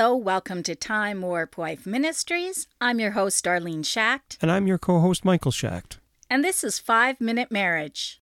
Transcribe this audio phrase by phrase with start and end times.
[0.00, 2.66] Hello, welcome to Time Warp Wife Ministries.
[2.80, 5.98] I'm your host, Darlene Schacht, And I'm your co host, Michael Schacht.
[6.30, 8.19] and this is Five Minute Marriage.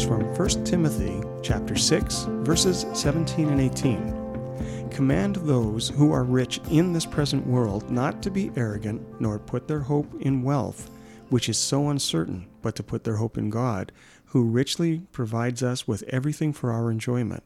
[0.00, 4.90] Comes from 1 Timothy chapter 6, verses 17 and 18.
[4.90, 9.68] Command those who are rich in this present world not to be arrogant, nor put
[9.68, 10.90] their hope in wealth,
[11.28, 13.92] which is so uncertain, but to put their hope in God,
[14.26, 17.42] who richly provides us with everything for our enjoyment.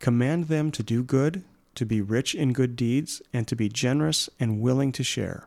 [0.00, 1.44] Command them to do good,
[1.74, 5.46] to be rich in good deeds, and to be generous and willing to share.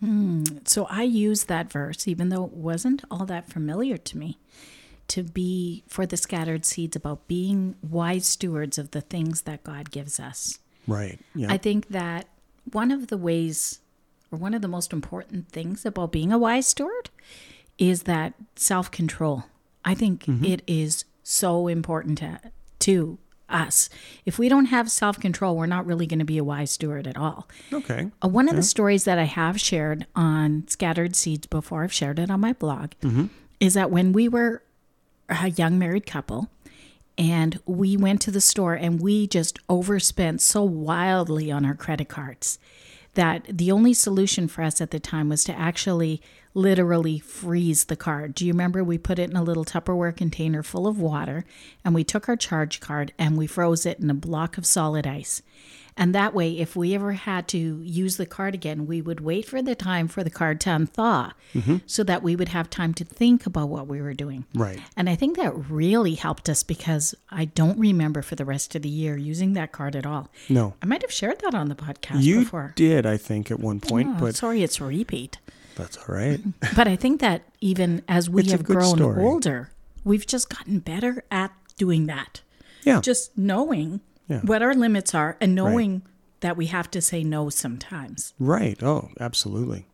[0.00, 4.38] Hmm, so I used that verse, even though it wasn't all that familiar to me,
[5.08, 9.90] to be for the scattered seeds about being wise stewards of the things that God
[9.90, 10.58] gives us.
[10.86, 11.18] Right.
[11.34, 11.52] Yeah.
[11.52, 12.28] I think that
[12.72, 13.80] one of the ways,
[14.32, 17.10] or one of the most important things about being a wise steward,
[17.78, 19.44] is that self control.
[19.84, 22.40] I think it is so important to,
[22.80, 23.88] to us.
[24.24, 27.06] If we don't have self control, we're not really going to be a wise steward
[27.06, 27.48] at all.
[27.72, 28.10] okay.
[28.24, 32.18] Uh, one of the stories that I have shared on Scattered Seeds before, I've shared
[32.18, 32.92] it on my blog,
[33.60, 34.62] is that when we were
[35.28, 36.48] a young married couple
[37.18, 42.08] and we went to the store and we just overspent so wildly on our credit
[42.08, 42.58] cards
[43.14, 46.20] that the only solution for us at the time was to actually
[46.52, 48.34] literally freeze the card.
[48.34, 51.44] Do you remember we put it in a little Tupperware container full of water
[51.84, 55.06] and we took our charge card and we froze it in a block of solid
[55.06, 55.42] ice.
[55.96, 59.46] And that way, if we ever had to use the card again, we would wait
[59.46, 61.76] for the time for the card to unthaw mm-hmm.
[61.86, 64.44] so that we would have time to think about what we were doing.
[64.54, 64.78] Right.
[64.96, 68.82] And I think that really helped us because I don't remember for the rest of
[68.82, 70.30] the year using that card at all.
[70.50, 70.74] No.
[70.82, 72.72] I might have shared that on the podcast You before.
[72.76, 75.38] did, I think, at one point, Oh, but sorry, it's a repeat.
[75.76, 76.40] that's all right.
[76.76, 79.22] But I think that even as we It's have grown story.
[79.24, 79.70] older,
[80.04, 82.42] we've just gotten better at doing that.
[82.84, 83.00] Yeah.
[83.00, 84.40] Just knowing Yeah.
[84.40, 86.02] what our limits are and knowing
[86.40, 88.34] that we have to say no sometimes.
[88.38, 88.82] right.
[88.82, 89.86] Oh, absolutely.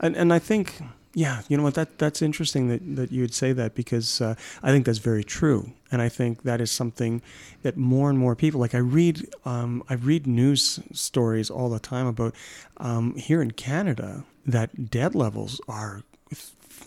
[0.00, 0.80] And and I think,
[1.14, 1.74] yeah, you know what?
[1.74, 5.22] That that's interesting that that you would say that because uh, I think that's very
[5.24, 7.22] true, and I think that is something
[7.62, 8.74] that more and more people like.
[8.74, 12.34] I read um, I read news stories all the time about
[12.78, 16.02] um, here in Canada that debt levels are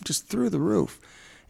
[0.04, 1.00] just through the roof.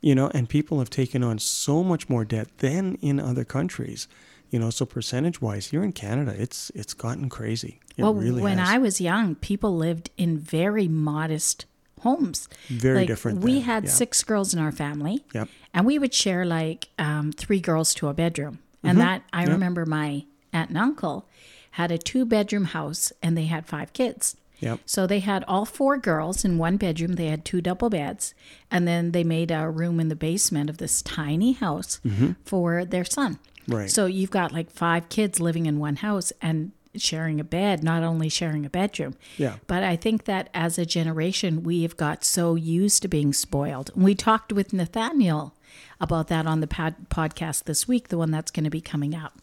[0.03, 4.09] You know, and people have taken on so much more debt than in other countries.
[4.51, 7.79] You know, so percentage wise, here in Canada, it's it's gotten crazy.
[7.97, 8.69] It well, really when has.
[8.69, 11.67] I was young, people lived in very modest
[12.01, 12.49] homes.
[12.69, 13.91] Very like, different We then, had yeah.
[13.91, 15.25] six girls in our family.
[15.35, 15.49] Yep.
[15.75, 18.59] And we would share like um, three girls to a bedroom.
[18.83, 19.07] And Mm-hmm.
[19.07, 21.27] that, I remember my aunt and uncle
[21.73, 24.37] had a two bedroom house and they had five kids.
[24.61, 24.81] Yep.
[24.87, 27.15] So they had all four girls in one bedroom.
[27.15, 28.35] They had two double beds.
[28.71, 32.01] And then they made a room in the basement of this tiny house
[32.45, 33.39] for their son.
[33.71, 33.91] Right.
[33.91, 38.03] So you've got like five kids living in one house and sharing a bed, not
[38.03, 39.15] only sharing a bedroom.
[39.37, 39.57] Yeah.
[39.67, 43.91] But I think that as a generation, we have got so used to being spoiled.
[43.95, 45.55] We talked with Nathaniel
[46.01, 49.15] about that on the pod- podcast this week, the one that's going to be coming
[49.15, 49.39] up,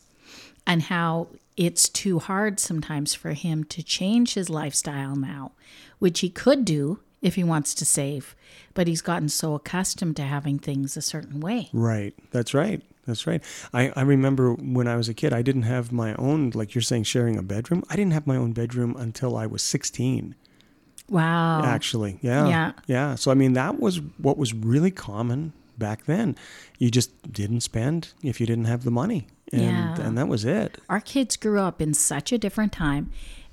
[0.66, 5.54] and how it's too hard sometimes for him to change his lifestyle now,
[6.00, 8.36] which he could do if he wants to save,
[8.74, 11.70] but he's gotten so accustomed to having things a certain way.
[11.74, 12.14] Right.
[12.32, 12.82] That's right.
[13.08, 13.42] That's right.
[13.74, 16.82] I, I remember when I was a kid, I didn't have my own, like you're
[16.82, 17.84] saying, sharing a bedroom.
[17.90, 20.36] I didn't have my own bedroom until I was 16,
[21.10, 21.64] Wow.
[21.64, 22.20] actually.
[22.22, 22.48] Yeah.
[22.48, 22.72] Yeah.
[22.86, 23.16] Yeah.
[23.16, 26.36] So, I mean, that was what was really common back then.
[26.80, 29.28] You just didn't spend if you didn't have the money.
[29.54, 30.02] And, Yeah.
[30.02, 30.78] and that was it.
[30.90, 33.10] Our kids grew up in such a different time.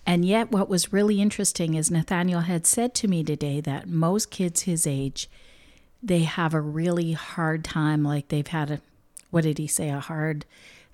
[0.07, 4.31] And yet, what was really interesting is Nathaniel had said to me today that most
[4.31, 5.31] kids his age,
[6.03, 8.03] they have a really hard time.
[8.03, 8.81] Like they've had a,
[9.35, 10.47] what did he say, a hard,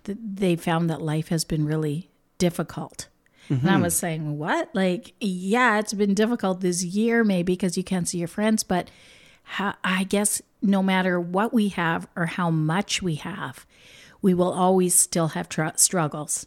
[0.04, 3.08] they found that life has been really difficult.
[3.48, 3.98] And I was mm-hmm.
[3.98, 4.70] saying, what?
[4.74, 8.90] Like, yeah, it's been difficult this year, maybe because you can't see your friends, but
[9.42, 13.66] how, I guess no matter what we have or how much we have,
[14.22, 16.46] we will always still have tr- struggles.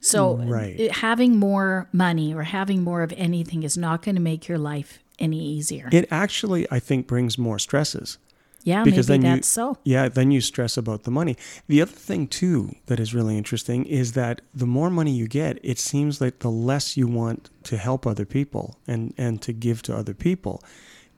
[0.00, 0.78] So Right.
[0.78, 4.58] it- having more money or having more of anything is not going to make your
[4.58, 5.88] life any easier.
[5.92, 8.18] It actually, I think, brings more stresses.
[8.64, 9.76] Yeah, because maybe then you- that's so.
[9.84, 11.36] Yeah, then you stress about the money.
[11.68, 15.58] The other thing too that is really interesting is that the more money you get,
[15.62, 19.82] it seems like the less you want to help other people and and to give
[19.82, 20.62] to other people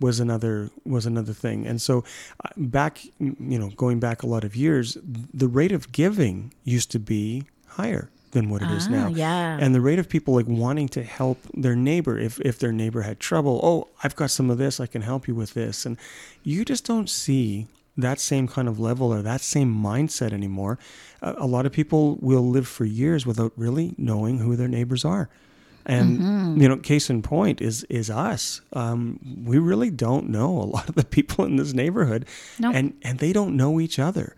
[0.00, 1.66] was another was another thing.
[1.66, 2.04] And so
[2.44, 4.98] uh, back you know, going back a lot of years,
[5.42, 9.08] the rate of giving used to be higher than what it is Ah, now.
[9.08, 9.58] yeah.
[9.60, 13.02] And the rate of people like wanting to help their neighbor if if their neighbor
[13.02, 15.86] had trouble, oh, I've got some of this, I can help you with this.
[15.86, 15.96] And
[16.42, 17.66] you just don't see
[17.96, 20.78] that same kind of level or that same mindset anymore.
[21.22, 25.04] A, a lot of people will live for years without really knowing who their neighbors
[25.04, 25.28] are.
[25.86, 26.62] And Mm-hmm.
[26.62, 28.62] you know, case in point is is us.
[28.72, 32.24] Um, we really don't know a lot of the people in this neighborhood,
[32.58, 32.72] No.
[32.72, 34.34] and and they don't know each other,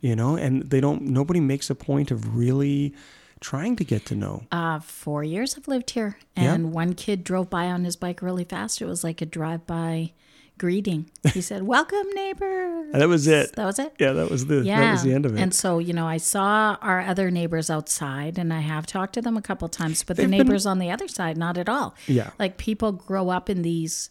[0.00, 1.02] you know, and they don't.
[1.02, 2.94] Nobody makes a point of really
[3.40, 4.44] trying to get to know.
[4.50, 6.54] Uh, four years I've lived here, Yeah.
[6.54, 8.80] and one kid drove by on his bike really fast.
[8.80, 10.12] It was like a drive-by
[10.58, 11.10] greeting.
[11.34, 13.54] He said, "Welcome, neighbor." And that was it.
[13.56, 13.94] That was it.
[13.98, 14.80] Yeah, that was the Yeah.
[14.80, 15.40] that was the end of it.
[15.40, 19.20] And so, you know, I saw our other neighbors outside and I have talked to
[19.22, 21.68] them a couple times, but They've the been- neighbors on the other side, not at
[21.68, 21.94] all.
[22.06, 22.30] Yeah.
[22.38, 24.08] Like people grow up in these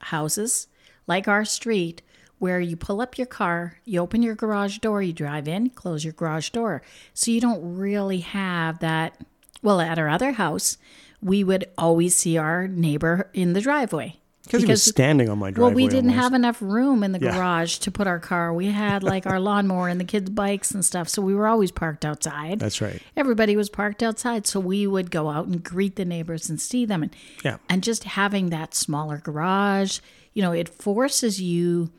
[0.00, 0.66] houses,
[1.06, 2.00] like our street,
[2.42, 6.02] where you pull up your car, you open your garage door, you drive in, close
[6.02, 6.82] your garage door.
[7.14, 9.16] So you don't really have that.
[9.62, 10.76] Well, at our other house,
[11.22, 14.16] we would always see our neighbor in the driveway.
[14.44, 15.68] because he was standing on my driveway.
[15.68, 16.22] Well, we didn't almost.
[16.24, 17.36] have enough room in the Yeah.
[17.36, 18.52] garage to put our car.
[18.52, 21.08] We had like our lawnmower and the kids' bikes and stuff.
[21.08, 22.58] So we were always parked outside.
[22.58, 23.00] That's right.
[23.16, 24.48] Everybody was parked outside.
[24.48, 27.04] So we would go out and greet the neighbors and see them.
[27.04, 27.14] And,
[27.44, 27.58] Yeah.
[27.68, 30.00] and just having that smaller garage,
[30.34, 31.92] you know, it forces you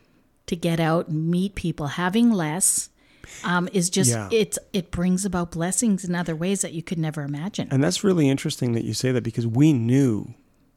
[0.47, 1.87] to get out and meet people.
[1.87, 2.89] Having less
[3.43, 4.29] um, is just, Yeah.
[4.31, 7.67] it's, it brings about blessings in other ways that you could never imagine.
[7.71, 10.33] And that's really interesting that you say that because we knew,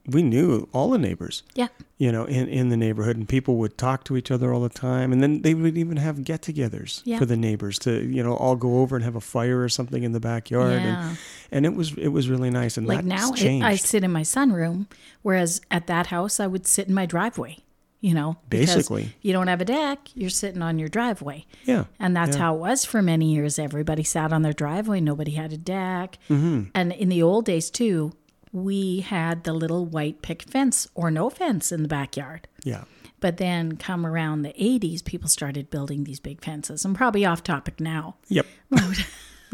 [0.07, 1.67] we knew all the neighbors, yeah.
[1.99, 4.69] you know, in, in the neighborhood, and people would talk to each other all the
[4.69, 7.19] time, and then they would even have get-togethers Yeah.
[7.19, 10.05] for the neighbors to, you know, all go over and have a fire or something
[10.05, 11.09] in the backyard, Yeah.
[11.09, 11.19] and
[11.51, 12.77] and it was it was really nice.
[12.77, 13.63] And like now it.
[13.63, 14.87] I sit in my sunroom,
[15.23, 17.59] whereas at that house I would sit in my driveway.
[18.01, 19.15] You know, Basically.
[19.23, 22.43] you don't have a deck, you're sitting on your driveway, yeah, and that's Yeah.
[22.43, 23.59] how it was for many years.
[23.59, 26.65] Everybody sat on their driveway, nobody had a deck, Mm-hmm.
[26.75, 28.13] and in the old days too,
[28.53, 32.47] we had the little white pick fence or no fence in the backyard.
[32.65, 32.85] yeah.
[33.19, 36.85] But then, come around the 80s, people started building these big fences.
[36.85, 38.17] I'm probably off topic now.
[38.29, 38.47] Yep.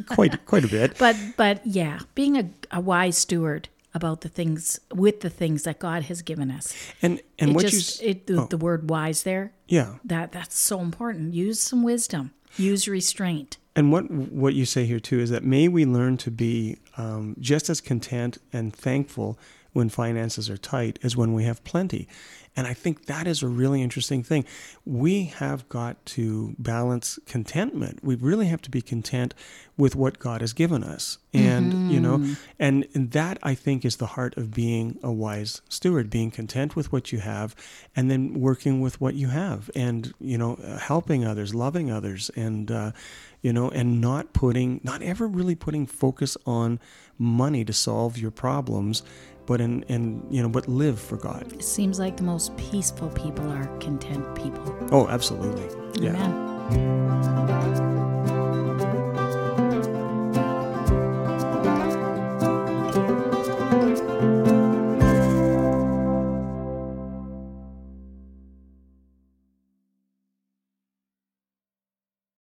[0.09, 0.99] quite quite a bit.
[0.99, 5.79] But but yeah, being a, a wise steward about the things with the things that
[5.79, 6.75] God has given us.
[7.01, 8.47] And and it what just you it, the, oh.
[8.47, 9.97] the word wise there yeah.
[10.05, 11.35] that that's so important.
[11.35, 12.33] Use some wisdom.
[12.57, 13.59] Use restraint.
[13.75, 17.37] And what what you say here too is that may we learn to be um,
[17.41, 19.39] just as content and thankful
[19.73, 22.09] when finances are tight as when we have plenty.
[22.55, 24.45] And I think that is a really interesting thing.
[24.85, 28.05] We have got to balance contentment.
[28.05, 29.33] We really have to be content
[29.79, 31.17] with what God has given us.
[31.33, 35.63] And, you know, and, and that I think is the heart of being a wise
[35.71, 37.57] steward, being content with what you have
[37.97, 42.71] and then working with what you have and, you know, helping others, loving others and,
[42.71, 42.93] uh,
[43.41, 46.79] you know, and not putting, not ever really putting focus on
[47.19, 49.03] money to solve your problems,
[49.47, 51.53] but in, in you know, but live for God.
[51.53, 54.77] It seems like the most peaceful people are content people.
[54.91, 55.69] Oh, absolutely.
[56.03, 56.15] Yeah.
[56.15, 57.02] Amen.